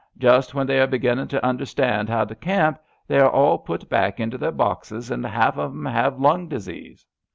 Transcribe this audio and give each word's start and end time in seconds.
Just 0.17 0.55
when 0.55 0.65
they 0.65 0.79
are 0.79 0.87
beginning 0.87 1.27
to 1.27 1.45
understand 1.45 2.09
how 2.09 2.25
to 2.25 2.33
camp 2.33 2.79
they 3.07 3.19
are 3.19 3.29
all 3.29 3.59
put 3.59 3.87
back 3.87 4.19
into 4.19 4.35
their 4.35 4.49
boxes, 4.51 5.11
and 5.11 5.23
half 5.23 5.57
of 5.59 5.73
^em 5.73 5.91
have 5.91 6.19
lung 6.19 6.47
disease." 6.47 7.05